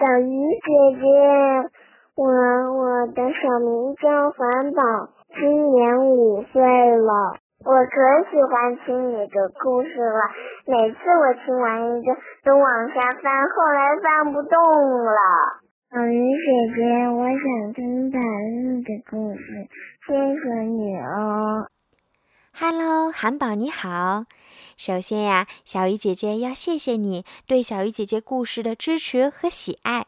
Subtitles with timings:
[0.00, 1.04] 小鱼姐姐，
[2.14, 4.82] 我我的小名叫环保，
[5.36, 6.62] 今年五岁
[6.96, 7.36] 了。
[7.66, 10.22] 我可喜欢听你的故事了，
[10.64, 14.58] 每次我听完一个都往下翻，后来翻不动
[15.04, 15.12] 了。
[15.90, 19.68] 小鱼姐姐，我想听百日的故事，
[20.06, 21.68] 谢谢你哦。
[22.58, 24.24] Hello，韩宝你好。
[24.80, 30.06] 首先呀，小鱼姐姐要谢谢你对小鱼姐姐故事的支持和喜爱，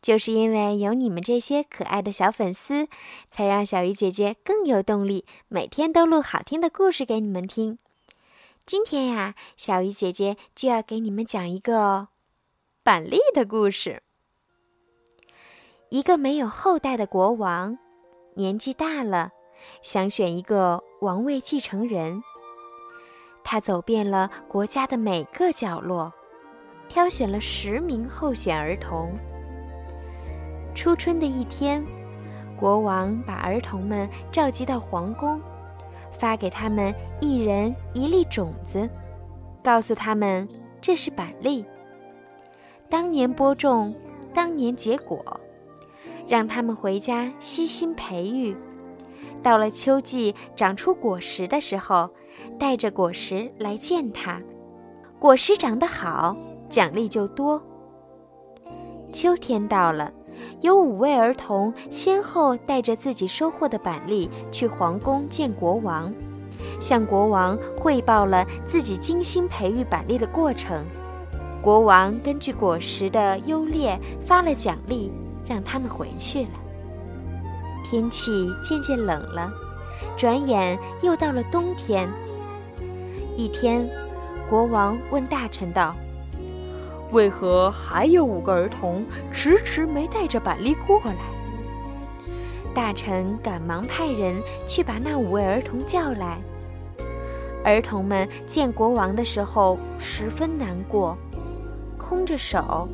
[0.00, 2.86] 就是因为有你们这些可爱的小粉丝，
[3.28, 7.76] 才让小鱼姐姐更有动力，每天都录好听的故事给你们听。
[8.64, 12.06] 今天呀，小鱼姐姐就要给你们讲一个
[12.84, 14.04] 板栗的故事。
[15.88, 17.76] 一个没有后代的国王，
[18.36, 19.32] 年纪大了，
[19.82, 22.22] 想选一个王位继承人。
[23.44, 26.10] 他走遍了国家的每个角落，
[26.88, 29.12] 挑选了十名候选儿童。
[30.74, 31.84] 初春的一天，
[32.58, 35.40] 国王把儿童们召集到皇宫，
[36.18, 38.88] 发给他们一人一粒种子，
[39.62, 40.48] 告诉他们
[40.80, 41.64] 这是板栗，
[42.88, 43.94] 当年播种，
[44.32, 45.22] 当年结果，
[46.26, 48.56] 让他们回家悉心培育。
[49.44, 52.10] 到了秋季长出果实的时候。
[52.58, 54.40] 带着果实来见他，
[55.18, 56.36] 果实长得好，
[56.68, 57.60] 奖励就多。
[59.12, 60.12] 秋天到了，
[60.60, 66.12] 有五位儿童先后带着自己收获的板栗去皇宫见国王，
[66.80, 70.84] 向国王汇报了自己精心培育板栗的过程。
[71.62, 75.10] 国王根据果实的优劣发了奖励，
[75.46, 76.63] 让他们回去了。
[77.84, 79.52] 天气渐渐冷了，
[80.16, 82.08] 转眼又到了冬天。
[83.36, 83.88] 一天，
[84.48, 85.94] 国王问大臣道
[87.12, 91.14] ：“为何还有五个儿童迟迟没带着板栗过来？”
[92.74, 96.40] 大臣赶忙派人去把那五位儿童叫来。
[97.64, 101.16] 儿童们见国王的时候十分难过，
[101.96, 102.88] 空着手。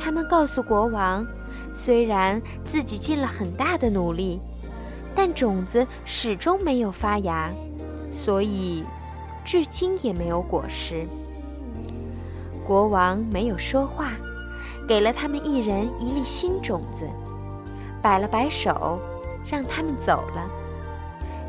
[0.00, 1.26] 他们告诉国王，
[1.74, 4.40] 虽然自己尽了很大的努力，
[5.14, 7.50] 但种子始终没有发芽，
[8.24, 8.82] 所以。
[9.46, 11.06] 至今也没有果实。
[12.66, 14.10] 国王没有说话，
[14.88, 17.06] 给了他们一人一粒新种子，
[18.02, 18.98] 摆了摆手，
[19.46, 20.48] 让他们走了，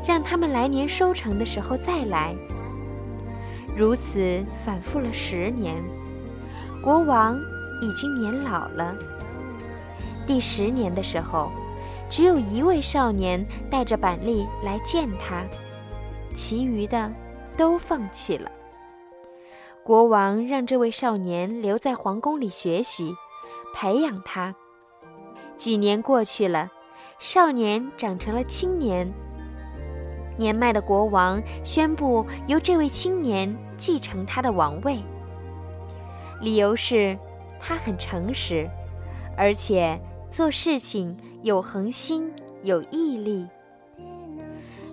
[0.06, 2.34] 让他们来年收成的时候再来。
[3.74, 5.82] 如此反复了十年，
[6.82, 7.40] 国王
[7.80, 8.94] 已经年老了。
[10.26, 11.50] 第十年的时候，
[12.10, 15.44] 只有一位少年带着板栗来见他，
[16.34, 17.10] 其余的。
[17.56, 18.50] 都放弃了。
[19.82, 23.14] 国王让这位少年留在皇宫里学习，
[23.74, 24.54] 培养他。
[25.56, 26.70] 几年过去了，
[27.18, 29.10] 少年长成了青年。
[30.36, 34.98] 年迈的国王宣布由这位青年继承他的王位。
[36.42, 37.18] 理由是，
[37.58, 38.68] 他很诚实，
[39.34, 39.98] 而且
[40.36, 42.30] 做事情有恒心、
[42.62, 43.48] 有毅力。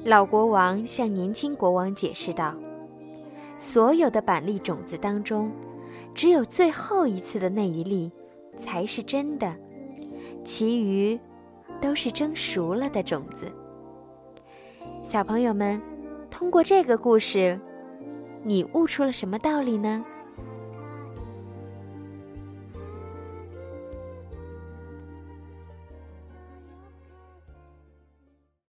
[0.05, 2.55] 老国王向年轻国王解释道
[3.59, 5.51] ：“所有的板栗种子当中，
[6.15, 8.09] 只有最后一次的那一粒
[8.57, 9.53] 才是真的，
[10.45, 11.19] 其余
[11.81, 13.51] 都是蒸熟了的种子。”
[15.03, 15.81] 小朋友们，
[16.31, 17.59] 通过这个故事，
[18.43, 20.05] 你悟出了什么道理呢？